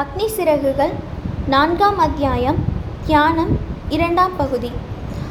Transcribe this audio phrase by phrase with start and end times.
[0.00, 0.92] அக்னி சிறகுகள்
[1.46, 2.58] நான்காம் அத்தியாயம்
[3.06, 3.58] தியானம்
[3.88, 4.70] இரண்டாம் பகுதி.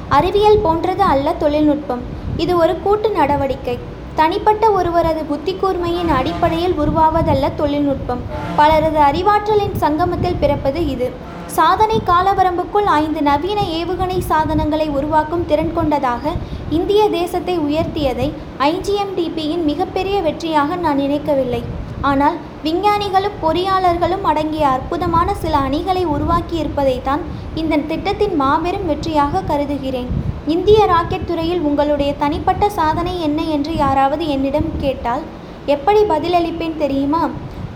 [0.10, 2.02] அறிவியல் போன்றது அல்ல தொழில்நுட்பம்.
[2.38, 3.80] இது ஒரு கூட்டு நடவடிக்கை.
[4.16, 8.22] தனிப்பட்ட ஒருவரது புத்தி கூர்மையின் அடிப்படையில் உருவாவதல்ல தொழில்நுட்பம்.
[8.56, 11.12] பலரது அறிவாற்றலின் சங்கமத்தில் பிறப்பது இது.
[11.46, 16.34] சாதனை காலவரம்புக்குள் ஐந்து நவீன ஏவுகணை சாதனங்களை உருவாக்கும் திறன் கொண்டதாக
[16.70, 21.64] இந்திய தேசத்தை உயர்த்தியதை ஐஜிஎம்டிபியின் மிகப்பெரிய வெற்றியாக நான் நினைக்கவில்லை.
[22.02, 27.22] ஆனால் விஞ்ஞானிகளும் பொறியாளர்களும் அடங்கிய அற்புதமான சில அணிகளை உருவாக்கி இருப்பதைத்தான்
[27.56, 30.10] இந்த திட்டத்தின் மாபெரும் வெற்றியாக கருதுகிறேன்.
[30.48, 35.24] இந்திய ராக்கெட் துறையில் உங்களுடைய தனிப்பட்ட சாதனை என்ன என்று யாராவது என்னிடம் கேட்டால்
[35.66, 37.24] எப்படி பதிலளிப்பேன் தெரியுமா?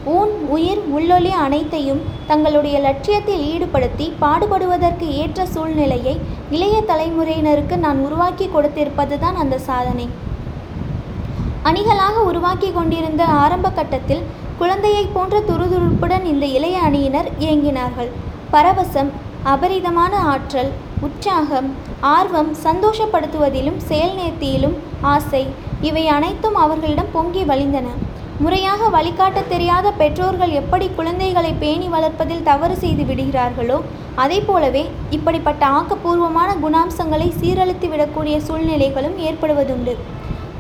[0.05, 9.33] ஊன் உயிர் உள்ளொளி அனைத்தையும் தங்களுடைய லட்சியத்தில் ஈடுபடுத்தி பாடுபடுவதற்கு ஏற்ற சூழ்நிலையை இளைய தலைமுறையினருக்கு நான் உருவாக்கி கொடுத்திருப்பதுதான்
[9.33, 10.07] அந்த சாதனை.
[11.69, 14.21] அணிகளாக உருவாக்கி கொண்டிருந்த ஆரம்ப கட்டத்தில்
[14.59, 18.09] குழந்தையைப் போன்ற துருதுருப்புடன் இந்த இளைய அணியினர் இயங்கினார்கள்.
[18.53, 19.09] பரவசம்
[19.51, 20.71] அபரிதமான ஆற்றல்
[21.07, 21.67] உற்சாகம்
[22.15, 24.75] ஆர்வம் சந்தோஷப்படுத்துவதிலும் செயல் நேர்த்தியிலும்
[25.13, 25.43] ஆசை
[25.89, 27.87] இவை அனைத்தும் அவர்களிடம் பொங்கி வழிந்தன.
[28.43, 33.77] முறையாக வழிகாட்ட தெரியாத பெற்றோர்கள் எப்படி குழந்தைகளை பேணி வளர்ப்பதில் தவறு செய்து விடுகிறார்களோ
[34.23, 34.83] அதே போலவே
[35.17, 39.95] இப்படிப்பட்ட ஆக்கப்பூர்வமான குணாம்சங்களை சீரழித்து விடக்கூடிய சூழ்நிலைகளும் ஏற்படுவதுண்டு.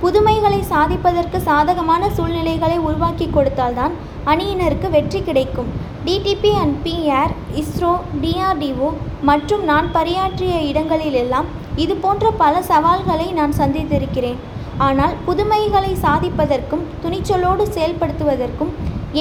[0.01, 3.93] புதுமைகளை சாதிப்பதற்கு சாதகமான சூழ்நிலைகளை உருவாக்கி கொடுத்தால்தான்
[4.31, 5.69] அணியினருக்கு வெற்றி கிடைக்கும்.
[6.05, 7.91] TDP and PR ISRO
[8.23, 8.89] DRDO
[9.29, 11.49] மற்றும் நான் பணியாற்றிய இடங்களிலெல்லாம்
[11.83, 14.39] இது போன்ற பல சவால்களை நான் சந்தித்திருக்கிறேன்.
[14.87, 18.71] ஆனால் புதுமைகளை சாதிப்பதற்கும் துணிச்சலோடு செயல்படுத்துவதற்கும்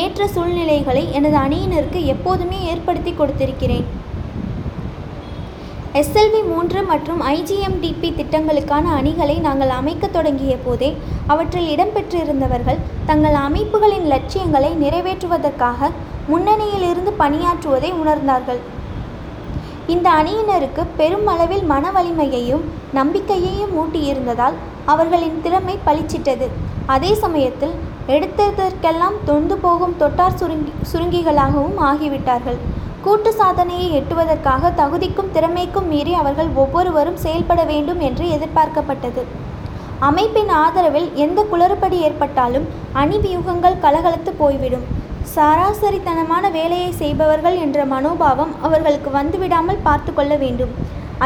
[0.03, 3.87] ஏற்ற சூழ்நிலைகளை எனது அணியினருக்கு எப்போதுமே ஏற்படுத்தி கொடுத்திருக்கிறேன்.
[5.99, 10.91] எஸ்எல்வி மூன்று மற்றும் ஐஜிஎம்டிபி திட்டங்களுக்கான அணிகளை நாங்கள் அமைக்க தொடங்கிய போதே
[11.33, 15.91] அவற்றில் இடம்பெற்றிருந்தவர்கள் தங்கள் அமைப்புகளின் லட்சியங்களை நிறைவேற்றுவதற்காக
[16.29, 18.61] முன்னணியிலிருந்து பணியாற்றுவதை உணர்ந்தார்கள்.
[19.95, 22.65] இந்த அணியினருக்கு பெருமளவில் மன வலிமையையும்
[22.99, 24.59] நம்பிக்கையையும் ஊட்டியிருந்ததால்
[24.95, 26.49] அவர்களின் திறமை பளிச்சிட்டது.
[26.87, 27.75] அதே சமயத்தில்
[28.17, 32.61] எடுத்ததற்கெல்லாம் தொந்து போகும் தொட்டார் சுருங்கி சுருங்கிகளாகவும் ஆகிவிட்டார்கள்.
[33.05, 39.23] கூட்டு சாதனையை எட்டுவதற்காக தகுதிக்கும் திறமைக்கும் மீறி அவர்கள் ஒவ்வொருவரும் செயல்பட வேண்டும் என்று எதிர்பார்க்கப்பட்டது.
[40.09, 42.67] அமைப்பின் ஆதரவில் எந்த குளறுபடி ஏற்பட்டாலும்
[43.03, 44.85] அணி வியூகங்கள் கலகலத்து போய்விடும்.
[45.35, 50.73] சராசரித்தனமான வேலையை செய்பவர்கள் என்ற மனோபாவம் அவர்களுக்கு வந்துவிடாமல் பார்த்து கொள்ள வேண்டும்.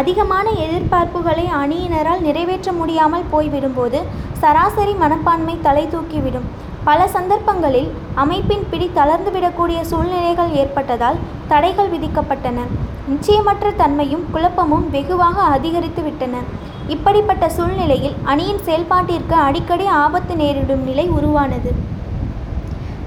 [0.00, 3.98] அதிகமான எதிர்பார்ப்புகளை அணியினரால் நிறைவேற்ற முடியாமல் போய்விடும்போது
[4.42, 6.48] சராசரி மனப்பான்மை தலை தூக்கிவிடும்.
[6.84, 7.90] பல சந்தர்ப்பங்களில்
[8.22, 12.58] அமைப்பின் பிடி தளர்ந்துவிடக்கூடிய சூழ்நிலைகள் ஏற்பட்டதால் தடைகள் விதிக்கப்பட்டன.
[13.12, 16.42] நிச்சயமற்ற தன்மையும் குழப்பமும் வெகுவாக அதிகரித்து விட்டன
[16.94, 21.72] இப்படிப்பட்ட சூழ்நிலையில் அணியின் செயல்பாட்டிற்கு அடிக்கடி ஆபத்து நேரிடும் நிலை உருவானது.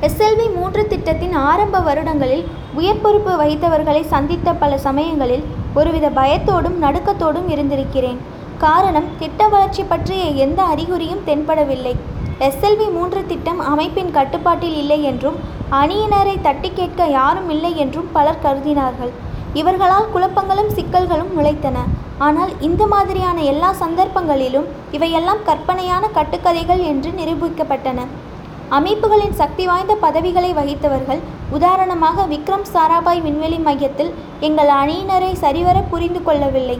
[0.07, 8.19] எஸ்எல்வி மூன்று திட்டத்தின் ஆரம்ப வருடங்களில் உயர் பொறுப்பு வகித்தவர்களை சந்தித்த பல சமயங்களில் ஒருவித பயத்தோடும் நடுக்கத்தோடும் இருந்திருக்கிறேன்.
[8.57, 11.95] காரணம் திட்ட வளர்ச்சி பற்றிய எந்த அறிகுறியும் தென்படவில்லை.
[12.45, 15.37] எஸ்எல்வி மூன்று திட்டம் அமைப்பின் கட்டுப்பாட்டில் இல்லை என்றும்
[15.77, 19.13] அணியினரை தட்டி கேட்க யாரும் இல்லை என்றும் பலர் கருதினார்கள்.
[19.59, 21.77] இவர்களால் குழப்பங்களும் சிக்கல்களும் நுழைத்தன
[22.27, 28.05] ஆனால் இந்த மாதிரியான எல்லா சந்தர்ப்பங்களிலும் இவையெல்லாம் கற்பனையான கட்டுக்கதைகள் என்று நிரூபிக்கப்பட்டன.
[28.77, 31.21] அமைப்புகளின் சக்தி வாய்ந்த பதவிகளை வகித்தவர்கள்
[31.57, 34.13] உதாரணமாக விக்ரம் சாராபாய் விண்வெளி மையத்தில்
[34.49, 36.77] எங்கள் அணியினரை சரிவர புரிந்து கொள்ளவில்லை.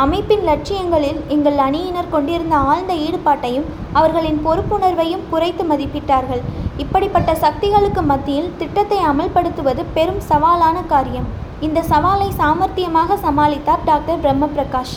[0.00, 3.66] அமைப்பின் லட்சியங்களில் எங்கள் அணியினர் கொண்டிருந்த ஆழ்ந்த ஈடுபாட்டையும்
[3.98, 6.42] அவர்களின் பொறுப்புணர்வையும் குறைத்து மதிப்பிட்டார்கள்.
[6.82, 11.26] இப்படிப்பட்ட சக்திகளுக்கு மத்தியில் திட்டத்தை அமல்படுத்துவது பெரும் சவாலான காரியம்.
[11.66, 14.94] இந்த சவாலை சாமர்த்தியமாக சமாளித்தார் டாக்டர் பிரம்மபிரகாஷ்.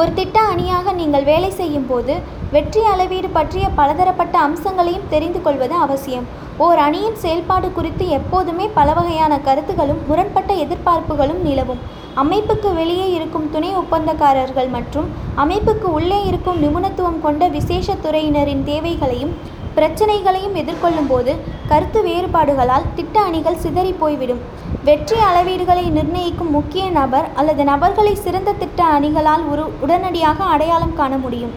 [0.00, 2.14] ஒரு திட்ட அணியாக நீங்கள் வேலை செய்யும் போது
[2.54, 6.26] வெற்றி அளவீடு பற்றிய பலதரப்பட்ட அம்சங்களையும் தெரிந்து கொள்வது அவசியம்.
[6.64, 11.80] ஓர் அணியின் செயல்பாடு குறித்து எப்போதுமே பல வகையான கருத்துகளும் முரண்பட்ட எதிர்பார்ப்புகளும் நிலவும்.
[12.22, 15.08] அமைப்புக்கு வெளியே இருக்கும் துணை ஒப்பந்தக்காரர்கள் மற்றும்
[15.42, 19.34] அமைப்புக்கு உள்ளே இருக்கும் நிபுணத்துவம் கொண்ட விசேஷ துறையினரின் தேவைகளையும்
[19.78, 21.32] பிரச்சனைகளையும் எதிர்கொள்ளும் போது
[21.70, 24.42] கருத்து வேறுபாடுகளால் திட்ட அணிகள் சிதறி போய்விடும்
[24.88, 31.54] வெற்றி அளவீடுகளை நிர்ணயிக்கும் முக்கிய நபர் அல்லது நபர்களை சிறந்த திட்ட அணிகளால் ஒரு உடனடியாக அடையாளம் காண முடியும்.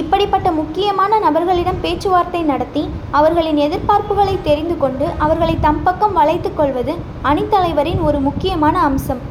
[0.00, 2.82] இப்படிப்பட்ட முக்கியமான நபர்களிடம் பேச்சுவார்த்தை நடத்தி
[3.18, 6.94] அவர்களின் எதிர்பார்ப்புகளை தெரிந்து கொண்டு அவர்களை தம் பக்கம் வளைத்து கொள்வது
[7.30, 9.22] அணித்தலைவரின் ஒரு முக்கியமான அம்சம்.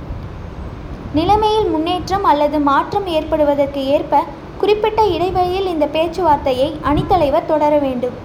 [1.17, 4.23] நிலைமையில் முன்னேற்றம் அல்லது மாற்றம் ஏற்படுவதற்கு ஏற்ப
[4.61, 8.17] குறிப்பிட்ட இடைவெளியில் இந்த பேச்சுவார்த்தையை அணித்தலைவர் தொடர வேண்டும்.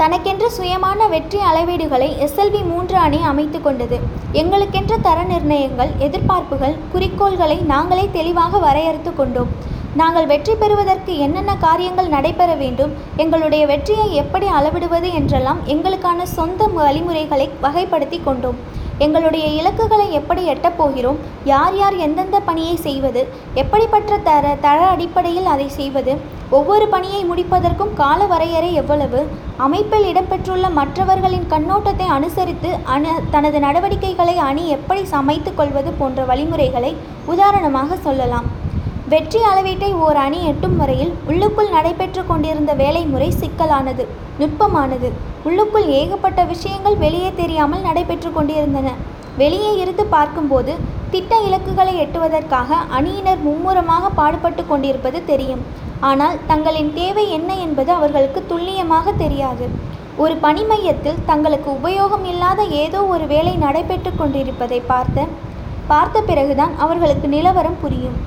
[0.00, 3.96] தனக்கென்ற சுயமான வெற்றி அளவீடுகளை எஸ்எல்வி மூன்று அணி அமைத்து கொண்டது.
[4.40, 9.52] எங்களுக்கென்ற தர நிர்ணயங்கள் எதிர்பார்ப்புகள் குறிக்கோள்களை நாங்களே தெளிவாக வரையறுத்து கொண்டோம்.
[10.00, 17.48] நாங்கள் வெற்றி பெறுவதற்கு என்னென்ன காரியங்கள் நடைபெற வேண்டும் எங்களுடைய வெற்றியை எப்படி அளவிடுவது என்றெல்லாம் எங்களுக்கான சொந்த வழிமுறைகளை
[17.66, 18.60] வகைப்படுத்தி கொண்டோம்.
[18.98, 21.18] எங்களுடைய இலக்குகளை எப்படி எட்டப் போகிறோம்?
[21.44, 23.28] யார் யார் எந்தெந்த பணியை செய்வது?
[23.54, 26.16] எப்படிப்பட்ட தர தர அடிப்படையில் அதை செய்வது?
[26.50, 29.26] ஒவ்வொரு பணியை முடிப்பதற்கும் கால வரையறை எவ்வளவு?
[29.56, 36.96] அமைப்பில் இடம்பெற்றுள்ள மற்றவர்களின் கண்ணோட்டத்தை அனுசரித்து அணு தனது நடவடிக்கைகளை அணி எப்படி சமைத்து கொள்வது போன்ற வழிமுறைகளை
[37.26, 38.61] உதாரணமாக சொல்லலாம்.
[39.12, 44.04] வெற்றி அளவீட்டை ஓர் அணி எட்டும் வரையில் உள்ளுக்குள் நடைபெற்று கொண்டிருந்த வேலை முறை சிக்கலானது
[44.40, 45.08] நுட்பமானது.
[45.48, 48.88] உள்ளுக்குள் ஏகப்பட்ட விஷயங்கள் வெளியே தெரியாமல் நடைபெற்று கொண்டிருந்தன.
[49.42, 50.72] வெளியே இருந்து பார்க்கும்போது
[51.12, 55.62] திட்ட இலக்குகளை எட்டுவதற்காக அணியினர் மும்முரமாக பாடுபட்டு கொண்டிருப்பது தெரியும்.
[56.10, 59.66] ஆனால் தங்களின் தேவை என்ன என்பது அவர்களுக்கு துல்லியமாக தெரியாது.
[60.24, 65.26] ஒரு பணி மையத்தில் தங்களுக்கு உபயோகம் இல்லாத ஏதோ ஒரு வேலை நடைபெற்று கொண்டிருப்பதை பார்த்த
[65.90, 68.18] பார்த்த பிறகுதான் அவர்களுக்கு நிலவரம் புரியும்.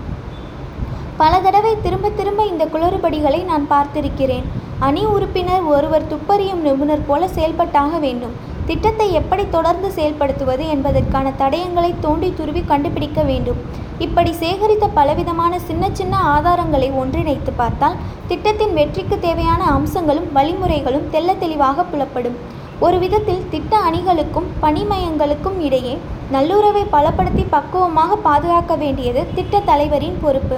[1.19, 4.45] பல தடவை திரும்ப திரும்ப இந்த குளறுபடிகளை நான் பார்த்திருக்கிறேன்.
[4.87, 8.33] அணி உறுப்பினர் ஒருவர் துப்பறியும் நிபுணர் போல செயல்பட்டாக வேண்டும்.
[8.69, 13.59] திட்டத்தை எப்படி தொடர்ந்து செயல்படுத்துவது என்பதற்கான தடயங்களை தோண்டி துருவி கண்டுபிடிக்க வேண்டும்.
[14.05, 17.99] இப்படி சேகரித்த பலவிதமான சின்ன சின்ன ஆதாரங்களை ஒன்றிணைத்து பார்த்தால்
[18.31, 22.39] திட்டத்தின் வெற்றிக்கு தேவையான அம்சங்களும் வழிமுறைகளும் தெல்ல தெளிவாக புலப்படும்.
[22.85, 25.95] ஒரு விதத்தில் திட்ட அணிகளுக்கும் பணிமயங்களுக்கும் இடையே
[26.35, 30.57] நல்லுறவை பலப்படுத்தி பக்குவமாக பாதுகாக்க வேண்டியது திட்ட தலைவரின் பொறுப்பு.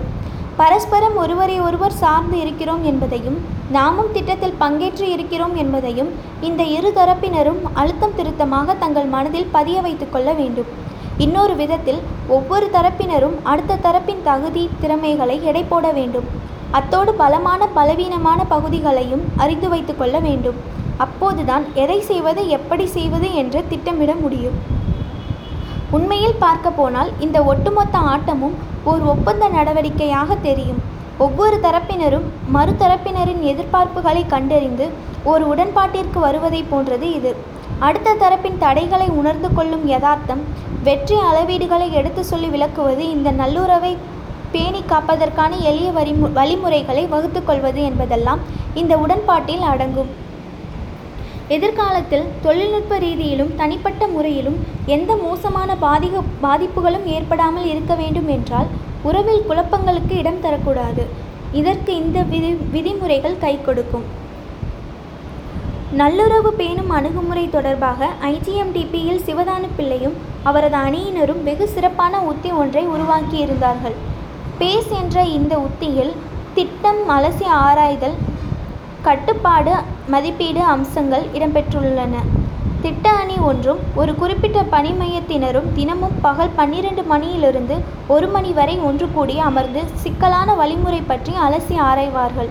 [0.60, 3.36] பரஸ்பரம் ஒருவரை ஒருவர் சார்ந்து இருக்கிறோம் என்பதையும்
[3.76, 6.10] நாமும் திட்டத்தில் பங்கேற்று இருக்கிறோம் என்பதையும்
[6.48, 10.70] இந்த இரு தரப்பினரும் அழுத்தம் திருத்தமாக தங்கள் மனதில் பதிய வைத்துக் கொள்ள வேண்டும்.
[11.26, 12.00] இன்னொரு விதத்தில்
[12.38, 16.28] ஒவ்வொரு தரப்பினரும் அடுத்த தரப்பின் தகுதி திறமைகளை எடை போட வேண்டும்.
[16.80, 20.58] அத்தோடு பலமான பலவீனமான பகுதிகளையும் அறிந்து வைத்துக் கொள்ள வேண்டும்.
[21.06, 24.58] அப்போதுதான் எதை செய்வது எப்படி செய்வது என்று திட்டமிட முடியும்.
[25.96, 28.56] உண்மையில் பார்க்க போனால் இந்த ஒட்டுமொத்த ஆட்டமும்
[28.92, 30.82] ஓர் ஒப்பந்த நடவடிக்கையாக தெரியும்.
[31.26, 32.26] ஒவ்வொரு தரப்பினரும்
[32.56, 34.86] மறுதரப்பினரின் எதிர்பார்ப்புகளை கண்டறிந்து
[35.32, 37.32] ஒரு உடன்பாட்டிற்கு வருவதை போன்றது இது.
[37.88, 40.44] அடுத்த தரப்பின் தடைகளை உணர்ந்து கொள்ளும் யதார்த்தம்
[40.90, 43.94] வெற்றி அளவீடுகளை எடுத்து சொல்லி விளக்குவது இந்த நல்லுறவை
[44.54, 45.90] பேணி காப்பதற்கான எளிய
[46.40, 48.42] வழிமுறைகளை வகுத்து கொள்வது என்பதெல்லாம்
[48.82, 50.12] இந்த உடன்பாட்டில் அடங்கும்.
[51.56, 54.58] எதிர்காலத்தில் தொழில்நுட்ப ரீதியிலும் தனிப்பட்ட முறையிலும்
[54.96, 58.70] எந்த மோசமான பாதிக பாதிப்புகளும் ஏற்படாமல் இருக்க வேண்டும் என்றால்
[59.10, 61.04] உறவில் குழப்பங்களுக்கு இடம் தரக்கூடாது.
[61.60, 64.06] இதற்கு இந்த விதி விதிமுறைகள் கை கொடுக்கும்.
[66.00, 70.16] நல்லுறவு பேணும் அணுகுமுறை தொடர்பாக ஐஜிஎம்டிபியில் சிவதானு பிள்ளையும்
[70.50, 73.96] அவரது அணியினரும் வெகு சிறப்பான உத்தி ஒன்றை உருவாக்கியிருந்தார்கள்.
[74.60, 76.14] பேஸ் என்ற இந்த உத்தியில்
[76.58, 78.18] திட்டம் அலசி ஆராய்தல்
[79.08, 79.74] கட்டுப்பாடு
[80.14, 82.16] மதிப்பீடு அம்சங்கள் இடம்பெற்றுள்ளன.
[82.84, 87.76] திட்ட அணி ஒன்றும் ஒரு குறிப்பிட்ட பணி மையத்தினரும் தினமும் பகல் பன்னிரண்டு மணியிலிருந்து
[88.16, 92.50] ஒரு மணி வரை ஒன்று கூடி அமர்ந்து சிக்கலான வழிமுறை பற்றி அலசி ஆராய்வார்கள்.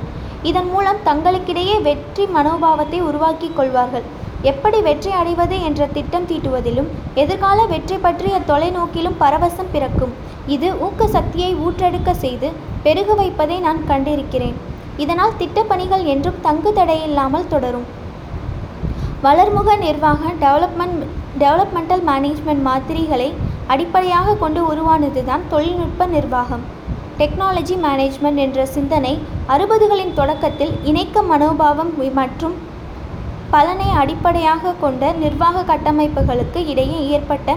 [0.50, 4.06] இதன் மூலம் தங்களுக்கிடையே வெற்றி மனோபாவத்தை உருவாக்கி கொள்வார்கள்.
[4.52, 6.90] எப்படி வெற்றி அடைவது என்ற திட்டம் தீட்டுவதிலும்
[7.24, 10.14] எதிர்கால வெற்றி பற்றிய தொலைநோக்கிலும் பரவசம் பிறக்கும்.
[10.56, 12.50] இது ஊக்க சக்தியை ஊற்றெடுக்க செய்து
[12.86, 14.58] பெருக வைப்பதை நான் கண்டிருக்கிறேன்.
[15.02, 17.86] இதனால் திட்டப்பணிகள் என்றும் தங்கு தடையில்லாமல் தொடரும்.
[19.26, 21.02] வளர்முக நிர்வாக டெவலப்மெண்ட்
[21.42, 23.28] டெவலப்மெண்டல் மேனேஜ்மெண்ட் மாதிரிகளை
[23.72, 26.64] அடிப்படையாக கொண்டு உருவானது தான் தொழில்நுட்ப நிர்வாகம்.
[27.20, 29.12] டெக்னாலஜி மேனேஜ்மெண்ட் என்ற சிந்தனை
[29.54, 32.56] அறுபதுகளின் தொடக்கத்தில் இணைக்க மனோபாவம் மற்றும்
[33.54, 37.50] பலனை அடிப்படையாக கொண்ட நிர்வாக கட்டமைப்புகளுக்கு இடையே ஏற்பட்ட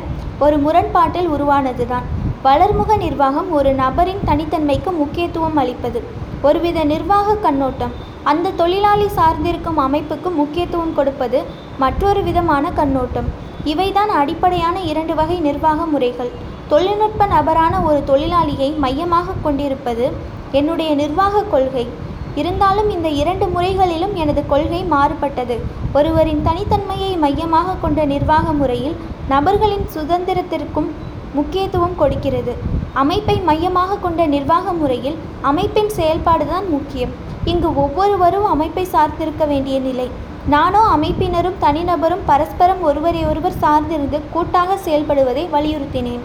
[0.46, 2.08] ஒரு முரண்பாட்டில் உருவானதுதான்.
[2.48, 6.01] வளர்முக நிர்வாகம் ஒரு நபரின் தனித்தன்மைக்கு முக்கியத்துவம் அளிப்பது.
[6.48, 7.93] ஒருவித நிர்வாக கண்ணோட்டம்.
[8.31, 11.39] அந்த தொழிலாளி சார்ந்திருக்கும் அமைப்புக்கு முக்கியத்துவம் கொடுப்பது
[11.84, 13.27] மற்றொரு விதமான கண்ணோட்டம்.
[13.72, 16.31] இவைதான் அடிப்படையான இரண்டு வகை நிர்வாக முறைகள்.
[16.72, 20.05] தொழில்நுட்ப நபரான ஒரு தொழிலாளியை மையமாக கொண்டிருப்பது
[20.51, 21.86] என்னுடைய நிர்வாக கொள்கை.
[22.36, 25.55] இருந்தாலும் இந்த இரண்டு முறைகளிலும் எனது கொள்கை மாறுபட்டது.
[25.93, 28.98] ஒருவரின் தனித்தன்மையை மையமாக கொண்ட நிர்வாக முறையில்
[29.29, 30.89] நபர்களின் சுதந்திரத்திற்கும்
[31.38, 32.53] முக்கியத்துவம் கொடுக்கிறது.
[32.93, 37.13] அமைப்பை மையமாக கொண்ட நிர்வாக முறையில் அமைப்பின் செயல்பாடுதான் முக்கியம்.
[37.46, 40.10] இங்கு ஒவ்வொருவரும் அமைப்பை சார்ந்திருக்க வேண்டிய நிலை.
[40.48, 46.24] நானோ அமைப்பினரும் தனிநபரும் பரஸ்பரம் ஒருவரை ஒருவர் சார்ந்திருந்து கூட்டாக செயல்படுவதை வலியுறுத்தினேன்.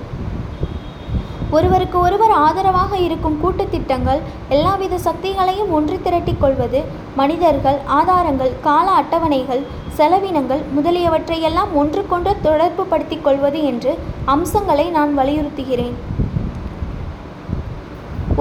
[1.50, 6.82] ஒருவருக்கு ஒருவர் ஆதரவாக இருக்கும் கூட்டு திட்டங்கள் எல்லாவித சக்திகளையும் ஒன்று திரட்டிக் கொள்வது
[7.16, 9.62] மனிதர்கள் ஆதாரங்கள் கால அட்டவணைகள்
[9.96, 15.96] செலவினங்கள் முதலியவற்றையெல்லாம் ஒன்றுக்கொன்று தொடர்பு படுத்திக் கொள்வது என்று அம்சங்களை நான் வலியுறுத்துகிறேன்.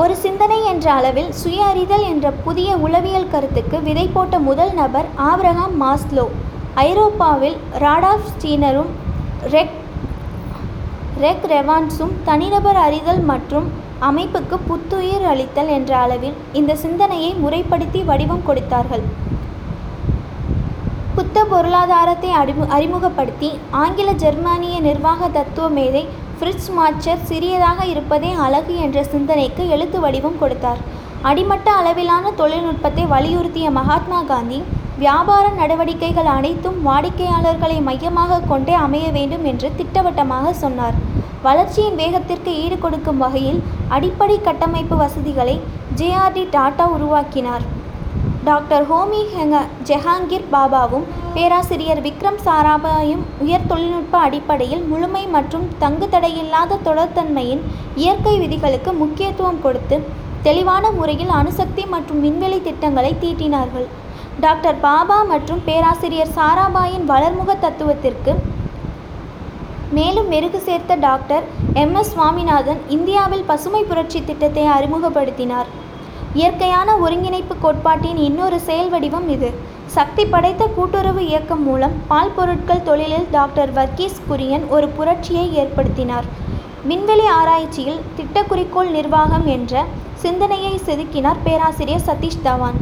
[0.02, 5.76] ஒரு சிந்தனை என்ற அளவில் சுய அறிதல் என்ற புதிய உளவியல் கருத்துக்கு விதை போட்ட முதல் நபர் ஆப்ரஹாம்
[5.82, 6.24] மாஸ்லோ.
[6.86, 8.90] ஐரோப்பாவில் ராடாஃப் ஸ்டீனரும்
[9.56, 9.76] ரெக்
[11.26, 13.68] ரெக் ரெவான்ஸும் தனிநபர் அறிதல் மற்றும்
[14.10, 19.06] அமைப்புக்கு புத்துயிர் அளித்தல் என்ற அளவில் இந்த சிந்தனையை முறைப்படுத்தி வடிவம் கொடுத்தார்கள்.
[21.18, 23.52] புத்த பொருளாதாரத்தை அறிமு அறிமுகப்படுத்தி
[23.84, 26.04] ஆங்கில ஜெர்மானிய நிர்வாக தத்துவ மேதை
[26.44, 30.80] ஃப்ரிட்ஸ் மாச்சர் சிறியதாக இருப்பதே அழகு என்ற சிந்தனைக்கு எழுத்து வடிவம் கொடுத்தார்.
[31.30, 34.60] அடிமட்ட அளவிலான தொழில்நுட்பத்தை வலியுறுத்திய மகாத்மா காந்தி
[35.04, 40.98] வியாபார நடவடிக்கைகள் அனைத்தும் வாடிக்கையாளர்களை மையமாக கொண்டே அமைய வேண்டும் என்று திட்டவட்டமாக சொன்னார்.
[41.46, 43.62] வளர்ச்சியின் வேகத்திற்கு ஈடு கொடுக்கும் வகையில்
[43.98, 45.56] அடிப்படை கட்டமைப்பு வசதிகளை
[46.02, 47.66] ஜேஆர்டி டாட்டா உருவாக்கினார்.
[48.48, 49.58] டாக்டர் ஹோமி ஹெங்க
[49.88, 51.04] ஜெஹாங்கீர் பாபாவும்
[51.36, 57.62] பேராசிரியர் விக்ரம் சாராபாயும் உயர் தொழில்நுட்ப அடிப்படையில் முழுமை மற்றும் தங்கு தடையில்லாத தொடர்தன்மையின்
[58.02, 59.98] இயற்கை விதிகளுக்கு முக்கியத்துவம் கொடுத்து
[60.48, 63.88] தெளிவான முறையில் அணுசக்தி மற்றும் விண்வெளி திட்டங்களை தீட்டினார்கள்.
[64.46, 68.34] டாக்டர் பாபா மற்றும் பேராசிரியர் சாராபாயின் வளர்முக தத்துவத்திற்கு
[70.00, 71.48] மேலும் மெருகு சேர்த்த டாக்டர்
[71.84, 75.72] எம் எஸ் சுவாமிநாதன் இந்தியாவில் பசுமை புரட்சி திட்டத்தை அறிமுகப்படுத்தினார்.
[76.34, 79.50] இயற்கையான ஒருங்கிணைப்பு கோட்பாட்டின் இன்னொரு செயல் வடிவம் இது.
[79.86, 86.28] சக்தி படைத்த கூட்டுறவு இயக்கம் மூலம் பால் பொருட்கள் தொழிலில் டாக்டர் வர்கீஸ் குரியன் ஒரு புரட்சியை ஏற்படுத்தினார்.
[86.84, 89.84] விண்வெளி ஆராய்ச்சியில் திட்ட குறிக்கோள் நிர்வாகம் என்ற
[90.24, 92.80] சிந்தனையை செதுக்கினார் பேராசிரியர் சதீஷ் தவான்.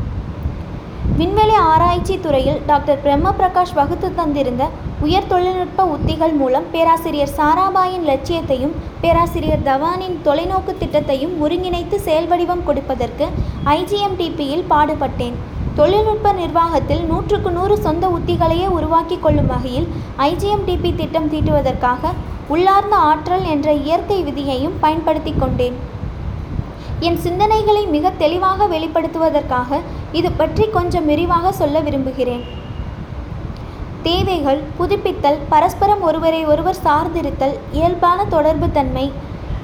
[1.18, 4.64] விண்வெளி ஆராய்ச்சி துறையில் டாக்டர் பிரம்ம பிரகாஷ் வகுத்து தந்திருந்த
[5.06, 13.26] உயர் தொழில்நுட்ப உத்திகள் மூலம் பேராசிரியர் சாராபாயின் லட்சியத்தையும் பேராசிரியர் தவானின் தொலைநோக்கு திட்டத்தையும் ஒருங்கிணைத்து செயல்வடிவம் கொடுப்பதற்கு
[13.78, 15.38] ஐஜிஎம்டிபியில் பாடுபட்டேன்.
[15.80, 19.88] தொழில்நுட்ப நிர்வாகத்தில் நூற்றுக்கு நூறு சொந்த உத்திகளையே உருவாக்கி கொள்ளும் வகையில்
[20.30, 22.14] ஐஜிஎம்டிபி திட்டம் தீட்டுவதற்காக
[22.54, 25.78] உள்ளார்ந்த ஆற்றல் என்ற இயற்கை விதியையும் பயன்படுத்தி கொண்டேன்.
[27.08, 29.80] என் சிந்தனைகளை மிக தெளிவாக வெளிப்படுத்துவதற்காக
[30.20, 32.44] இது பற்றி கொஞ்சம் விரிவாக சொல்ல விரும்புகிறேன்.
[34.06, 39.04] தேவைகள் புதுப்பித்தல் பரஸ்பரம் ஒருவரை ஒருவர் சார்ந்திருத்தல் இயல்பான தொடர்பு தன்மை.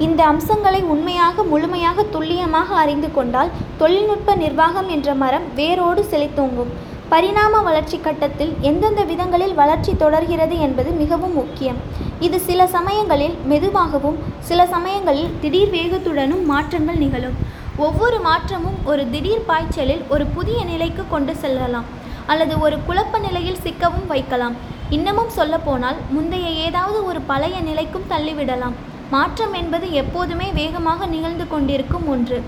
[0.06, 6.70] இந்த அம்சங்களை உண்மையாக முழுமையாக துல்லியமாக அறிந்து கொண்டால் தொழில்நுட்ப நிர்வாகம் என்ற மரம் வேரோடு செழித்தோங்கும்.
[7.12, 11.78] பரிணாம வளர்ச்சி கட்டத்தில் எந்தெந்த விதங்களில் வளர்ச்சி தொடர்கிறது என்பது மிகவும் முக்கியம்.
[12.26, 14.18] இது சில சமயங்களில் மெதுவாகவும்
[14.48, 17.38] சில சமயங்களில் திடீர் வேகத்துடனும் மாற்றங்கள் நிகழும்.
[17.86, 21.88] ஒவ்வொரு மாற்றமும் ஒரு திடீர் பாய்ச்சலில் ஒரு புதிய நிலைக்கு கொண்டு செல்லலாம்.
[22.32, 24.56] அல்லது ஒரு குழப்ப நிலையில் சிக்கவும் வைக்கலாம்.
[24.96, 28.76] இன்னமும் சொல்லப்போனால் முந்தைய ஏதாவது ஒரு பழைய நிலைக்கும் தள்ளிவிடலாம்.
[29.14, 32.38] மாற்றம் என்பது எப்போதுமே வேகமாக நிகழ்ந்து கொண்டிருக்கும் ஒன்று.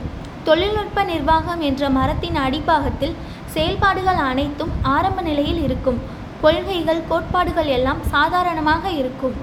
[0.49, 3.14] தொழில்நுட்ப நிர்வாகம் என்ற மரத்தின் அடிப்பாகத்தில்
[3.54, 5.99] செயல்பாடுகள் அனைத்தும் ஆரம்ப நிலையில் இருக்கும்.
[6.44, 9.34] கொள்கைகள் கோட்பாடுகள் எல்லாம் சாதாரணமாக இருக்கும்.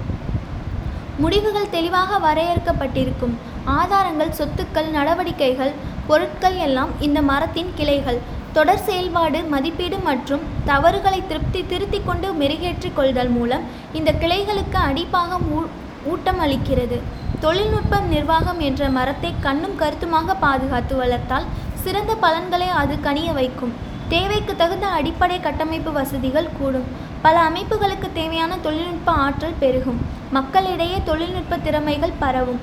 [1.22, 3.36] முடிவுகள் தெளிவாக வரையறுக்கப்பட்டிருக்கும்.
[3.78, 5.72] ஆதாரங்கள் சொத்துக்கள் நடவடிக்கைகள்
[6.08, 8.18] பொருட்கள் எல்லாம் இந்த மரத்தின் கிளைகள்.
[8.52, 13.62] தொடர் செயல்பாடு மதிப்பீடு மற்றும் தவறுகளை திருப்தி திருத்திக் கொண்டு மெருகேற்றிக் கொள்தல் மூலம்
[13.92, 15.66] இந்த கிளைகளுக்கு அடிப்பாகம் ஊ-
[16.04, 17.00] ஊட்டம் அளிக்கிறது.
[17.40, 23.72] தொழில்நுட்பம் நிர்வாகம் என்ற மரத்தை கண்ணும் கருத்துமாக பாதுகாத்து வளர்த்தால் சிறந்த பலன்களை அது கனிய வைக்கும்.
[24.08, 26.84] தேவைக்கு தகுந்த அடிப்படை கட்டமைப்பு வசதிகள் கூடும்.
[27.22, 30.00] பல அமைப்புகளுக்கு தேவையான தொழில்நுட்ப ஆற்றல் பெருகும்.
[30.30, 32.60] மக்களிடையே தொழில்நுட்ப திறமைகள் பரவும்.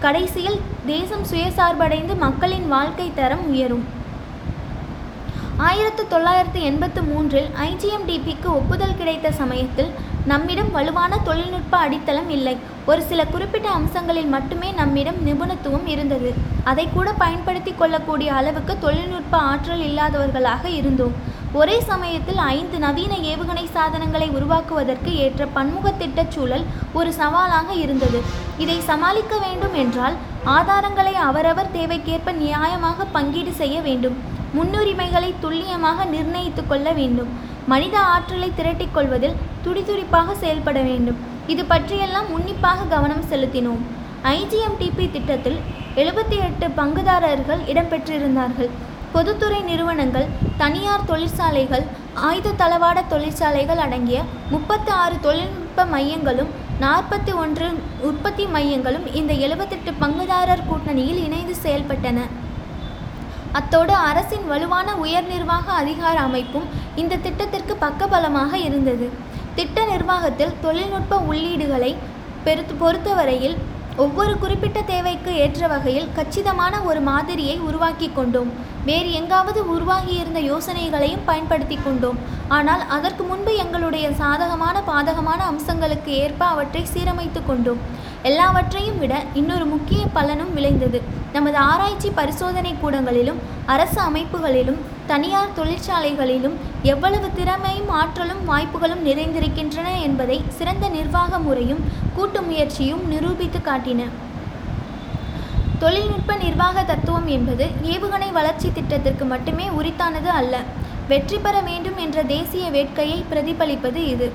[0.00, 4.02] கடைசியில் தேசம் சுயசார்படைந்து மக்களின் வாழ்க்கை தரம் உயரும்.
[5.56, 9.90] ஆயிரத்து தொள்ளாயிரத்து எண்பத்து மூன்றில் ஐஜிஎம்டிபிக்கு ஒப்புதல் கிடைத்த சமயத்தில்
[10.24, 12.56] நம்மிடம் வலுவான தொழில்நுட்ப அடித்தளம் இல்லை.
[12.86, 16.34] ஒரு சில குறிப்பிட்ட அம்சங்களில் மட்டுமே நம்மிடம் நிபுணத்துவம் இருந்தது.
[16.64, 21.14] அதை கூட பயன்படுத்தி கொள்ளக்கூடிய அளவுக்கு தொழில்நுட்ப ஆற்றல் இல்லாதவர்களாக இருந்தோம்.
[21.52, 28.22] ஒரே சமயத்தில் ஐந்து நவீன ஏவுகணை சாதனங்களை உருவாக்குவதற்கு ஏற்ற பன்முக திட்டச் சூழல் ஒரு சவாலாக இருந்தது.
[28.58, 34.33] இதை சமாளிக்க வேண்டும் என்றால் ஆதாரங்களை அவரவர் தேவைக்கேற்ப நியாயமாக பங்கீடு செய்ய வேண்டும்.
[34.56, 37.30] முன்னுரிமைகளை துல்லியமாக நிர்ணயித்துக் கொள்ள வேண்டும்.
[37.66, 41.18] மனித ஆற்றலை திரட்டிக் கொள்வதில் துடிதுடிப்பாக செயல்பட வேண்டும்.
[41.46, 43.82] இது பற்றியெல்லாம் உன்னிப்பாக கவனம் செலுத்தினோம்.
[44.22, 45.58] ஐஜிஎம்டிபி திட்டத்தில்
[45.96, 48.70] எழுபத்தி எட்டு பங்குதாரர்கள் இடம்பெற்றிருந்தார்கள்.
[49.12, 51.84] பொதுத்துறை நிறுவனங்கள் தனியார் தொழிற்சாலைகள்
[52.14, 54.20] ஆயுத தளவாட தொழிற்சாலைகள் அடங்கிய
[54.50, 57.68] முப்பத்தி ஆறு தொழில்நுட்ப மையங்களும் நாற்பத்தி ஒன்று
[58.00, 62.18] உற்பத்தி மையங்களும் இந்த எழுபத்தெட்டு பங்குதாரர் கூட்டணியில் இணைந்து செயல்பட்டன.
[63.58, 66.66] அத்தோடு அரசின் வலுவான உயர் நிர்வாக அதிகார அமைப்பும்
[67.02, 69.06] இந்த திட்டத்திற்கு பக்கபலமாக இருந்தது.
[69.58, 71.92] திட்ட நிர்வாகத்தில் தொழில்நுட்ப உள்ளீடுகளை
[72.46, 73.56] பெருத்து பொறுத்தவரையில்
[74.04, 78.50] ஒவ்வொரு குறிப்பிட்ட தேவைக்கு ஏற்ற வகையில் கச்சிதமான ஒரு மாதிரியை உருவாக்கி கொண்டோம்.
[78.88, 82.18] வேறு எங்காவது உருவாகியிருந்த யோசனைகளையும் பயன்படுத்தி கொண்டோம்.
[82.56, 87.82] ஆனால் அதற்கு முன்பு எங்களுடைய சாதகமான பாதகமான அம்சங்களுக்கு ஏற்ப அவற்றை சீரமைத்து கொண்டோம்.
[88.30, 91.00] எல்லாவற்றையும் விட இன்னொரு முக்கிய பலனும் விளைந்தது.
[91.34, 93.38] நமது ஆராய்ச்சி பரிசோதனை கூடங்களிலும்
[93.72, 96.54] அரசு அமைப்புகளிலும் தனியார் தொழிற்சாலைகளிலும்
[96.92, 101.82] எவ்வளவு திறமையும் ஆற்றலும் வாய்ப்புகளும் நிறைந்திருக்கின்றன என்பதை சிறந்த நிர்வாக முறையும்
[102.16, 104.02] கூட்டு முயற்சியும் நிரூபித்து காட்டின.
[105.82, 110.60] தொழில்நுட்ப நிர்வாக தத்துவம் என்பது ஏவுகணை வளர்ச்சி திட்டத்திற்கு மட்டுமே உரித்தானது அல்ல.
[111.08, 114.28] வெற்றி பெற வேண்டும் என்ற தேசிய வேட்கையை பிரதிபலிப்பது இது.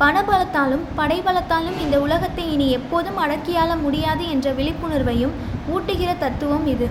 [0.00, 5.36] பணபலத்தாலும் படைபலத்தாலும் இந்த உலகத்தை இனி எப்போதும் அடக்கியாள முடியாது என்ற விழிப்புணர்வையும்
[5.74, 6.88] ஊட்டுகிற தத்துவம் இது.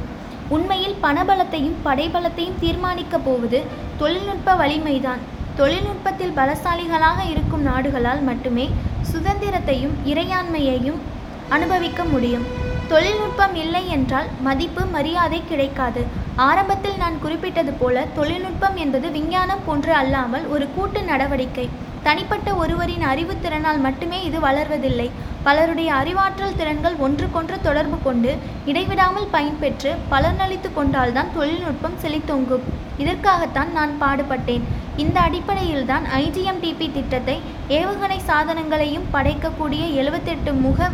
[0.49, 3.63] உண்மையில் பணபலத்தையும் படைபலத்தையும் தீர்மானிக்கப் போவது
[3.97, 5.21] தொழில்நுட்ப வலிமைதான்.
[5.55, 8.69] தொழில்நுட்பத்தில் பலசாலிகளாக இருக்கும் நாடுகளால் மட்டுமே
[9.01, 11.01] சுதந்திரத்தையும் இறையாண்மையையும்
[11.49, 12.45] அனுபவிக்க முடியும்.
[12.87, 16.05] தொழில்நுட்பம் இல்லை என்றால் மதிப்பு மரியாதை கிடைக்காது.
[16.35, 21.69] ஆரம்பத்தில் நான் குறிப்பிட்டது போல தொழில்நுட்பம் என்பது விஞ்ஞானம் போன்று அல்லாமல் ஒரு கூட்டு நடவடிக்கை.
[22.03, 25.11] தனிப்பட்ட ஒருவரின் அறிவுத்திறனால் மட்டுமே இது வளர்வதில்லை.
[25.45, 28.31] பலருடைய அறிவாற்றல் திறன்கள் ஒன்றுக்கொன்று தொடர்பு கொண்டு
[28.71, 32.65] இடைவிடாமல் பயன்பெற்று பலனளித்து கொண்டால்தான் தொழில்நுட்பம் செழித்தோங்கும்.
[33.03, 34.65] இதற்காகத்தான் நான் பாடுபட்டேன்.
[35.03, 37.37] இந்த அடிப்படையில்தான் ஐஜிஎம்டிபி திட்டத்தை
[37.79, 40.89] ஏவுகணை சாதனங்களையும் படைக்கக்கூடிய எழுபத்தெட்டு முக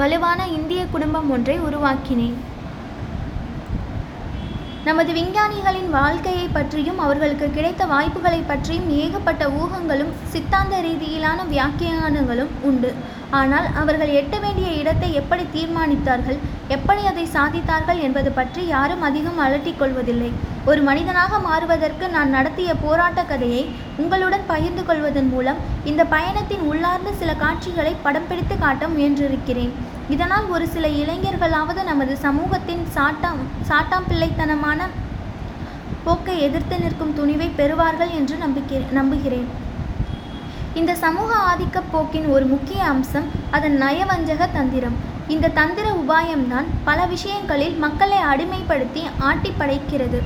[0.00, 2.36] வலுவான இந்திய குடும்பம் ஒன்றை உருவாக்கினேன்.
[4.86, 12.90] நமது விஞ்ஞானிகளின் வாழ்க்கையை பற்றியும் அவர்களுக்கு கிடைத்த வாய்ப்புகளை பற்றியும் ஏகப்பட்ட ஊகங்களும் சித்தாந்த ரீதியிலான வியாக்கியானங்களும் உண்டு.
[13.40, 16.38] ஆனால் அவர்கள் எட்ட வேண்டிய இடத்தை எப்படி தீர்மானித்தார்கள்
[16.76, 20.30] எப்படி அதை சாதித்தார்கள் என்பது பற்றி யாரும் அதிகம் அலட்டிக் கொள்வதில்லை.
[20.70, 23.62] ஒரு மனிதனாக மாறுவதற்கு நான் நடத்திய போராட்ட கதையை
[24.04, 29.74] உங்களுடன் பகிர்ந்து கொள்வதன் மூலம் இந்த பயணத்தின் உள்ளார்ந்த சில காட்சிகளை படம் பிடித்து காட்ட முயன்றிருக்கிறேன்.
[30.14, 34.88] இதனால் ஒரு சில இளைஞர்களாவது நமது சமூகத்தின் சாட்டாம் சாட்டாம் பிள்ளைத்தனமான
[36.04, 39.48] போக்கை எதிர்த்து நிற்கும் துணிவை பெறுவார்கள் என்று நம்பிக்கை நம்புகிறேன்.
[40.80, 43.26] இந்த சமூக ஆதிக்க போக்கின் ஒரு முக்கிய அம்சம்
[43.56, 44.98] அதன் நயவஞ்சக தந்திரம்.
[45.34, 50.20] இந்த தந்திர உபாயம்தான் பல விஷயங்களில் மக்களை அடிமைப்படுத்தி ஆட்டி படைக்கிறது.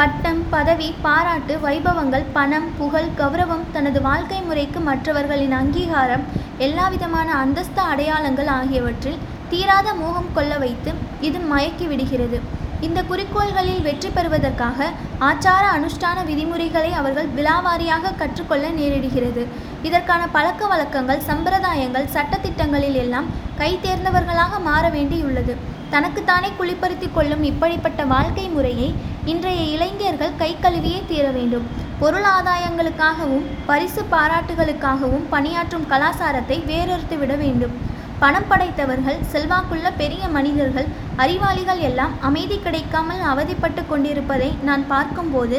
[0.00, 6.24] பட்டம் பதவி பாராட்டு வைபவங்கள் பணம் புகழ் கௌரவம் தனது வாழ்க்கை முறைக்கு மற்றவர்களின் அங்கீகாரம்
[6.66, 10.90] எல்லாவிதமான அந்தஸ்து அடையாளங்கள் ஆகியவற்றில் தீராத மோகம் கொள்ள வைத்து
[11.26, 12.38] இது மயக்கி விடுகிறது
[12.86, 14.88] இந்த குறிக்கோள்களில் வெற்றி பெறுவதற்காக
[15.28, 19.42] ஆச்சார அனுஷ்டான விதிமுறைகளை அவர்கள் விலாவாரியாக கற்றுக்கொள்ள நேரிடுகிறது.
[19.88, 25.54] இதற்கான பழக்க வழக்கங்கள் சம்பிரதாயங்கள் சட்டத்திட்டங்களில் எல்லாம் கை தேர்ந்தவர்களாக மாற வேண்டியுள்ளது.
[25.90, 28.88] தனக்குத்தானே குளிப்பறித்து கொள்ளும் இப்படிப்பட்ட வாழ்க்கை முறையை
[29.32, 31.68] இன்றைய இளைஞர்கள் கை கழுவியே தீர வேண்டும்.
[32.00, 37.74] பொருளாதாயங்களுக்காகவும் பரிசு பாராட்டுகளுக்காகவும் பணியாற்றும் கலாசாரத்தை வேறறுத்து விட வேண்டும்.
[38.22, 40.88] பணம் படைத்தவர்கள் செல்வாக்குள்ள பெரிய மனிதர்கள்
[41.24, 45.58] அறிவாளிகள் எல்லாம் அமைதி கிடைக்காமல் அவதிப்பட்டு கொண்டிருப்பதை நான் பார்க்கும்போது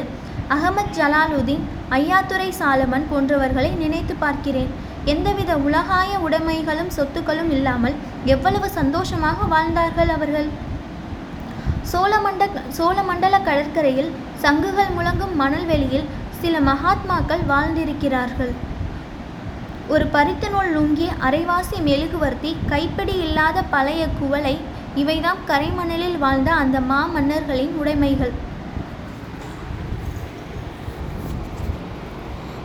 [0.56, 1.66] அகமத் ஜலாலுதீன்
[1.98, 4.72] ஐயாத்துரை சாலமன் போன்றவர்களை நினைத்து பார்க்கிறேன்.
[5.14, 8.00] எந்தவித உலகாய உடைமைகளும் சொத்துக்களும் இல்லாமல்
[8.36, 10.50] எவ்வளவு சந்தோஷமாக வாழ்ந்தார்கள் அவர்கள்?
[11.92, 12.44] சோழமண்ட
[12.78, 14.10] சோழமண்டல கடற்கரையில்
[14.44, 16.10] சங்குகள் முழங்கும் மணல்வெளியில்
[16.42, 18.52] சில மகாத்மாக்கள் வாழ்ந்திருக்கிறார்கள்.
[19.88, 24.58] ஒரு பருத்த நூல் லுங்கி அரைவாசி மெழுகுவர்த்தி கைப்பிடி இல்லாத பழைய குவளை
[24.96, 28.34] இவைதாம் கரைமணலில் வாழ்ந்த அந்த மா மன்னர்களின் உடைமைகள்.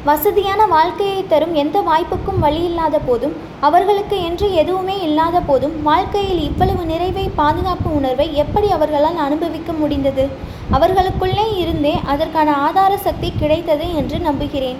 [0.08, 3.34] வசதியான வாழ்க்கையை தரும் எந்த வாய்ப்புக்கும் வழியில்லாத போதும்
[3.66, 10.24] அவர்களுக்கு என்று எதுவுமே இல்லாத போதும் வாழ்க்கையில் இவ்வளவு நிறைவை பாதுகாப்பு உணர்வை எப்படி அவர்களால் அனுபவிக்க முடிந்தது?
[10.70, 14.78] அவர்களுக்குள்ளே இருந்தே அதற்கான ஆதார சக்தி கிடைத்தது என்று நம்புகிறேன்.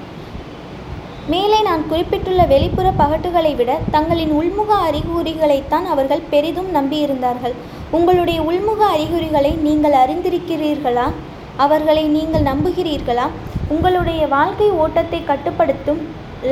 [1.29, 7.57] மேலே நான் குறிப்பிட்டுள்ள வெளிப்புற பகட்டுகளை விட தங்களின் உள்முக அறிகுறிகளைத்தான் அவர்கள் பெரிதும் நம்பியிருந்தார்கள்.
[7.91, 11.09] உங்களுடைய உள்முக அறிகுறிகளை நீங்கள் அறிந்திருக்கிறீர்களா?
[11.57, 13.29] அவர்களை நீங்கள் நம்புகிறீர்களா?
[13.69, 16.01] உங்களுடைய வாழ்க்கை ஓட்டத்தை கட்டுப்படுத்தும்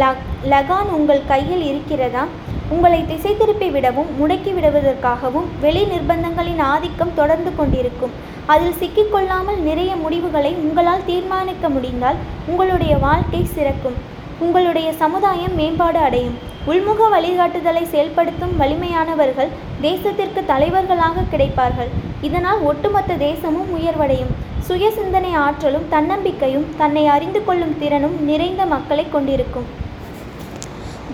[0.00, 0.04] ல
[0.44, 2.26] லகான் உங்கள் கையில் இருக்கிறதா?
[2.68, 8.10] உங்களை திசை திருப்பி விடவும் முடக்கி விடுவதற்காகவும் வெளி நிர்பந்தங்களின் ஆதிக்கம் தொடர்ந்து கொண்டிருக்கும்.
[8.46, 13.94] அதில் சிக்கிக்கொள்ளாமல் நிறைய முடிவுகளை உங்களால் தீர்மானிக்க முடிந்தால் உங்களுடைய வாழ்க்கை சிறக்கும்.
[14.38, 16.38] உங்களுடைய சமுதாயம் மேம்பாடு அடையும்.
[16.66, 21.88] உள்முக வழிகாட்டுதலை செயல்படுத்தும் வலிமையானவர்கள் தேசத்திற்கு தலைவர்களாக கிடைப்பார்கள்.
[22.20, 24.32] இதனால் ஒட்டுமொத்த தேசமும் உயர்வடையும்.
[24.66, 29.66] சுய சிந்தனை ஆற்றலும் தன்னம்பிக்கையும் தன்னை அறிந்து கொள்ளும் திறனும் நிறைந்த மக்களை கொண்டிருக்கும்.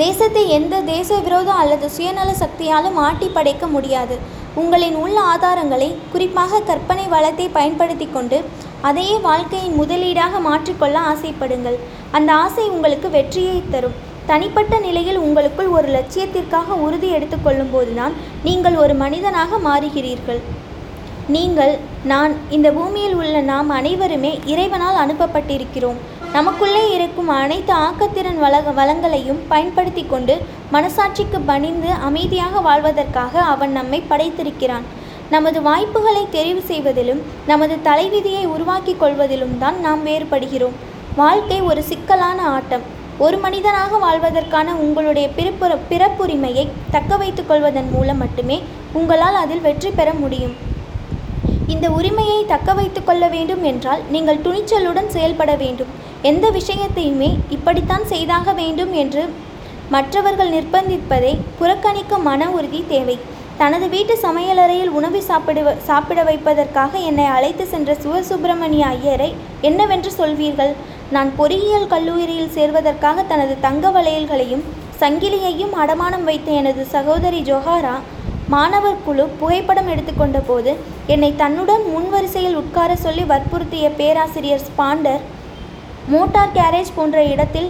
[0.03, 4.17] தேசத்தை எந்த தேச விரோதம் அல்லது சுயநல சக்தியாலும் ஆட்டி படைக்க முடியாது.
[4.63, 8.39] உங்களின் உள்ள ஆதாரங்களை குறிப்பாக கற்பனை வளத்தை பயன்படுத்தி கொண்டு
[8.89, 11.79] அதையே வாழ்க்கையின் முதலீடாக மாற்றிக்கொள்ள ஆசைப்படுங்கள்.
[12.19, 13.99] அந்த ஆசை உங்களுக்கு வெற்றியை தரும்.
[14.31, 18.17] தனிப்பட்ட நிலையில் உங்களுக்குள் ஒரு லட்சியத்திற்காக உறுதி எடுத்துக்கொள்ளும் போதுதான்
[18.49, 20.43] நீங்கள் ஒரு மனிதனாக மாறுகிறீர்கள்.
[21.35, 21.73] நீங்கள்
[22.11, 25.99] நான் இந்த பூமியில் உள்ள நாம் அனைவருமே இறைவனால் அனுப்பப்பட்டிருக்கிறோம்.
[26.37, 30.35] நமக்குள்ளே இருக்கும் அனைத்து ஆக்கத்திறன் வள வளங்களையும் பயன்படுத்தி கொண்டு
[30.75, 34.87] மனசாட்சிக்கு பணிந்து அமைதியாக வாழ்வதற்காக அவன் நம்மை படைத்திருக்கிறான்.
[35.35, 40.79] நமது வாய்ப்புகளை தெரிவு செய்வதிலும் நமது தலைவிதியை உருவாக்கி கொள்வதிலும் தான் நாம் வேறுபடுகிறோம்.
[41.21, 42.87] வாழ்க்கை ஒரு சிக்கலான ஆட்டம்.
[43.27, 48.59] ஒரு மனிதனாக வாழ்வதற்கான உங்களுடைய பிறப்புற பிறப்புரிமையை தக்க வைத்துக் கொள்வதன் மூலம் மட்டுமே
[49.01, 50.57] உங்களால் அதில் வெற்றி பெற முடியும்.
[51.75, 55.91] இந்த உரிமையை தக்க வைத்து கொள்ள வேண்டும் என்றால் நீங்கள் துணிச்சலுடன் செயல்பட வேண்டும்.
[56.31, 59.25] எந்த விஷயத்தையுமே இப்படித்தான் செய்தாக வேண்டும் என்று
[59.95, 63.17] மற்றவர்கள் நிர்பந்திப்பதை புறக்கணிக்க மன உறுதி தேவை.
[63.61, 69.31] தனது வீட்டு சமையலறையில் உணவு சாப்பிட சாப்பிட வைப்பதற்காக என்னை அழைத்து சென்ற சிவசுப்பிரமணிய ஐயரை
[69.69, 70.73] என்னவென்று சொல்வீர்கள்?
[71.17, 74.65] நான் பொறியியல் கல்லூரியில் சேர்வதற்காக தனது தங்க வளையல்களையும்
[75.03, 77.97] சங்கிலியையும் அடமானம் வைத்த எனது சகோதரி ஜொஹாரா
[78.53, 80.73] மாணவர் குழு புகைப்படம் எடுத்துக்கொண்ட போது
[81.13, 85.25] என்னை தன்னுடன் முன்வரிசையில் உட்கார சொல்லி வற்புறுத்திய பேராசிரியர் ஸ்பாண்டர்
[86.13, 87.69] மோட்டார் கேரேஜ் போன்ற இடத்தில்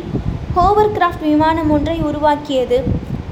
[0.56, 2.78] ஹோவர்கிராஃப்ட் விமானம் ஒன்றை உருவாக்கியது.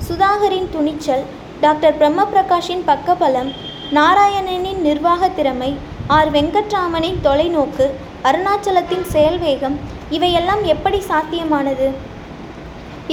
[0.08, 1.24] சுதாகரின் துணிச்சல்
[1.60, 3.52] டாக்டர் பிரம்ம பிரகாஷின் பக்கபலம்
[3.98, 5.70] நாராயணனின் நிர்வாக திறமை
[6.16, 6.32] ஆர்.
[6.36, 7.86] வெங்கட்ராமனின் தொலைநோக்கு
[8.28, 9.78] அருணாச்சலத்தின் செயல்வேகம்
[10.16, 11.88] இவையெல்லாம் எப்படி சாத்தியமானது?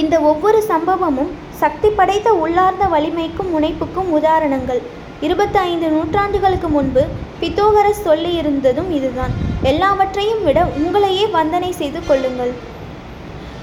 [0.02, 4.80] இந்த ஒவ்வொரு சம்பவமும் சக்தி படைத்த உள்ளார்ந்த வலிமைக்கும் முனைப்புக்கும் உதாரணங்கள்.
[5.20, 7.02] இருபத்தி ஐந்து நூற்றாண்டுகளுக்கு முன்பு
[7.40, 9.32] பித்தோகரஸ் சொல்லியிருந்ததும் இதுதான்.
[9.62, 12.52] எல்லாவற்றையும் விட உங்களையே வந்தனை செய்து கொள்ளுங்கள்.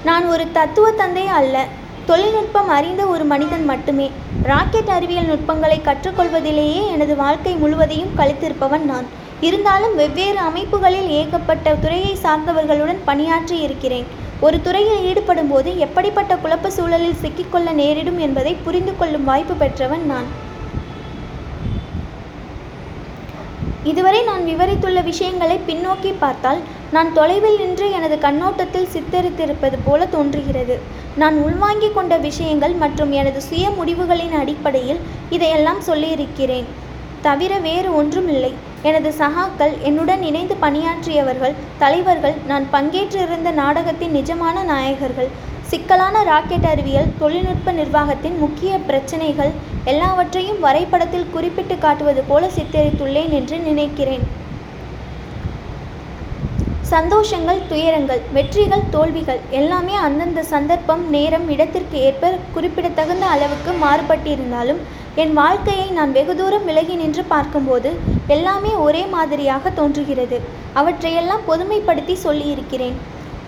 [0.04, 1.66] நான் ஒரு தத்துவ தந்தை அல்ல.
[2.06, 4.10] தொழில்நுட்பம் அறிந்த ஒரு மனிதன் மட்டுமே.
[4.42, 9.06] ராக்கெட் அறிவியல் நுட்பங்களை கற்றுக்கொள்வதிலேயே எனது வாழ்க்கை முழுவதையும் கழித்திருப்பவன் நான்.
[9.40, 14.20] இருந்தாலும் வெவ்வேறு அமைப்புகளில் ஏகப்பட்ட துறையை சார்ந்தவர்களுடன் பணியாற்றி இருக்கிறேன்.
[14.46, 20.28] ஒரு துறையில் ஈடுபடும் போது எப்படிப்பட்ட குழப்ப சூழலில் சிக்கிக்கொள்ள நேரிடும் என்பதை புரிந்து கொள்ளும் வாய்ப்பு பெற்றவன் நான்.
[23.90, 26.60] இதுவரை நான் விவரித்துள்ள விஷயங்களை பின்னோக்கி பார்த்தால்
[26.96, 30.76] நான் தொலைவில் நின்று எனது கண்ணோட்டத்தில் சித்தரித்திருப்பது போல தோன்றுகிறது.
[31.22, 35.00] நான் உள்வாங்கிக் கொண்ட விஷயங்கள் மற்றும் எனது சுய முடிவுகளின் அடிப்படையில்
[35.30, 36.68] இதையெல்லாம் சொல்லியிருக்கிறேன்.
[37.28, 45.30] தவிர வேறு ஒன்றும் இல்லை எனது சகாக்கள் என்னுடன் இணைந்து பணியாற்றியவர்கள் தலைவர்கள் நான் பங்கேற்றிருந்த நாடகத்தின் நிஜமான நாயகர்கள்
[45.70, 49.52] சிக்கலான ராக்கெட் அறிவியல் தொழில்நுட்ப நிர்வாகத்தின் முக்கிய பிரச்சினைகள்
[49.84, 54.24] எல்லாவற்றையும் வரைபடத்தில் குறிப்பிட்டு காட்டுவது போல சித்தரித்துள்ளேன் என்று நினைக்கிறேன்.
[56.90, 64.82] சந்தோஷங்கள் துயரங்கள் வெற்றிகள் தோல்விகள் எல்லாமே அந்தந்த சந்தர்ப்பம் நேரம் இடத்திற்கு ஏற்ப குறிப்பிடத்தகுந்த அளவுக்கு மாறுபட்டிருந்தாலும்
[65.20, 67.90] என் வாழ்க்கையை நான் வெகு தூரம் விலகி நின்று பார்க்கும்போது
[68.34, 70.36] எல்லாமே ஒரே மாதிரியாக தோன்றுகிறது.
[70.80, 72.96] அவற்றையெல்லாம் பொதுமைப்படுத்தி சொல்லியிருக்கிறேன்.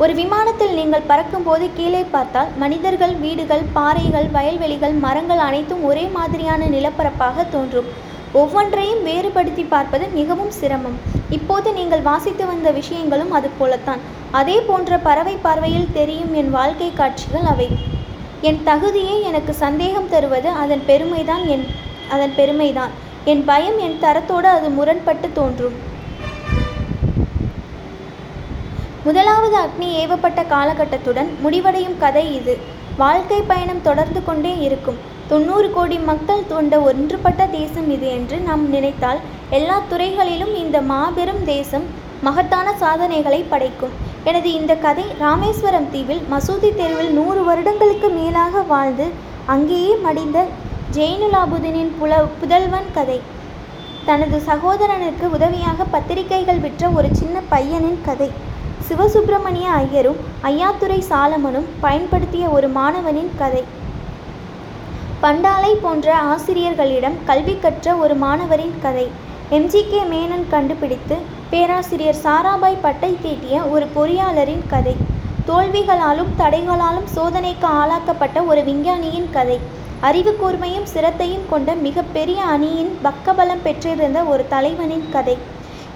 [0.03, 7.47] ஒரு விமானத்தில் நீங்கள் பறக்கும்போது கீழே பார்த்தால் மனிதர்கள் வீடுகள் பாறைகள் வயல்வெளிகள் மரங்கள் அனைத்தும் ஒரே மாதிரியான நிலப்பரப்பாக
[7.57, 7.89] தோன்றும்.
[8.43, 11.01] ஒவ்வொன்றையும் வேறுபடுத்தி பார்ப்பது மிகவும் சிரமம்.
[11.39, 14.05] இப்போது நீங்கள் வாசித்து வந்த விஷயங்களும் அது போலத்தான்
[14.43, 17.71] அதே போன்ற பறவை பார்வையில் தெரியும் என் வாழ்க்கை காட்சிகள் அவை.
[18.49, 21.63] என் தகுதியை எனக்கு சந்தேகம் தருவது அதன் பெருமைதான் என்
[22.15, 22.93] அதன் பெருமைதான்.
[23.33, 25.77] என் பயம் என் தரத்தோடு அது முரண்பட்டு தோன்றும்.
[29.07, 32.57] முதலாவது அக்னி ஏவப்பட்ட காலகட்டத்துடன் முடிவடையும் கதை இது.
[33.03, 34.99] வாழ்க்கை பயணம் தொடர்ந்து கொண்டே இருக்கும்.
[35.33, 39.23] தொண்ணூறு கோடி மக்கள் கொண்ட ஒன்றுபட்ட தேசம் இது என்று நாம் நினைத்தால்
[39.59, 41.87] எல்லா துறைகளிலும் இந்த மாபெரும் தேசம்
[42.29, 43.95] மகத்தான சாதனைகளை படைக்கும்.
[44.25, 49.07] எனது இந்த கதை ராமேஸ்வரம் தீவில் மசூதி தெருவில் நூறு வருடங்களுக்கு மேலாக வாழ்ந்து
[49.47, 50.39] அங்கேயே மடிந்த
[50.93, 53.21] ஜெயினுலாபுதீனின் புல புதல்வன் கதை.
[54.05, 58.31] தனது சகோதரனுக்கு உதவியாக பத்திரிகைகள் விற்ற ஒரு சின்ன பையனின் கதை.
[58.89, 63.65] சிவசுப்பிரமணிய ஐயரும் ஐயாத்துறை சாலமனும் பயன்படுத்திய ஒரு மாணவனின் கதை.
[65.23, 69.07] பண்டாலை போன்ற ஆசிரியர்களிடம் கல்வி கற்ற ஒரு மாணவரின் கதை.
[69.51, 71.17] எம்ஜிகே மேனன் கண்டுபிடித்து
[71.55, 74.97] பேராசிரியர் சாராபாய் பட்டை தீட்டிய ஒரு பொறியாளரின் கதை.
[75.49, 79.61] தோல்விகளாலும் தடைகளாலும் சோதனைக்கு ஆளாக்கப்பட்ட ஒரு விஞ்ஞானியின் கதை.
[80.01, 85.39] அறிவு கூர்மையும் சிரத்தையும் கொண்ட மிகப்பெரிய அணியின் பக்கபலம் பெற்றிருந்த ஒரு தலைவனின் கதை.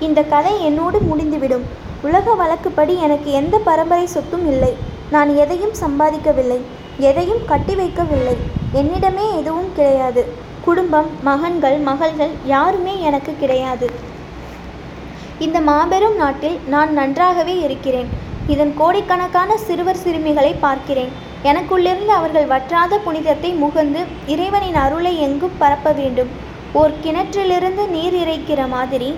[0.01, 1.65] இந்த கதை என்னோடு முடிந்துவிடும்.
[2.03, 4.77] உலக வழக்குப்படி எனக்கு எந்த பரம்பரை சொத்தும் இல்லை.
[5.11, 6.61] நான் எதையும் சம்பாதிக்கவில்லை.
[6.99, 8.37] எதையும் கட்டி வைக்கவில்லை.
[8.75, 10.25] என்னிடமே எதுவும் கிடையாது.
[10.65, 14.17] குடும்பம் மகன்கள் மகள்கள் யாருமே எனக்கு கிடையாது.
[15.47, 18.09] இந்த மாபெரும் நாட்டில் நான் நன்றாகவே இருக்கிறேன்.
[18.53, 21.11] இதன் கோடிக்கணக்கான சிறுவர் சிறுமிகளை பார்க்கிறேன்.
[21.49, 24.01] எனக்குள்ளிருந்து அவர்கள் வற்றாத புனிதத்தை முகந்து
[24.35, 26.31] இறைவனின் அருளை எங்கும் பரப்ப வேண்டும்.
[26.81, 29.11] ஓர் கிணற்றிலிருந்து நீர் இறைக்கிற மாதிரி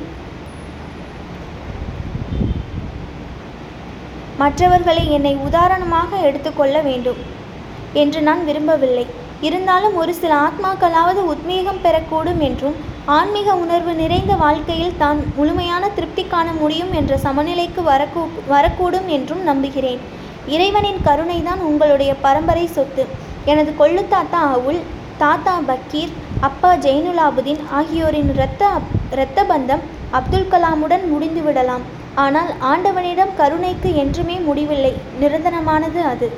[4.42, 7.18] மற்றவர்களை என்னை உதாரணமாக எடுத்துக்கொள்ள வேண்டும்
[8.02, 9.06] என்று நான் விரும்பவில்லை.
[9.48, 12.78] இருந்தாலும் ஒரு சில ஆத்மாக்களாவது உத்வேகம் பெறக்கூடும் என்றும்
[13.16, 20.00] ஆன்மீக உணர்வு நிறைந்த வாழ்க்கையில் தான் முழுமையான திருப்தி காண முடியும் என்ற சமநிலைக்கு வரக்கூ வரக்கூடும் என்றும் நம்புகிறேன்.
[20.54, 23.04] இறைவனின் கருணை தான் உங்களுடைய பரம்பரை சொத்து.
[23.52, 24.80] எனது கொள்ளு தாத்தா அவுல்
[25.22, 26.12] தாத்தா பக்கீர்
[26.48, 28.68] அப்பா ஜெயினுலாபுதீன் ஆகியோரின் இரத்த
[29.14, 29.82] இரத்த பந்தம்
[30.18, 31.84] அப்துல் கலாமுடன் முடிந்துவிடலாம்.
[32.24, 34.94] ஆனால் ஆண்டவனிடம் கருணைக்கு என்றுமே முடிவில்லை.
[35.22, 36.28] நிரந்தரமானது அது.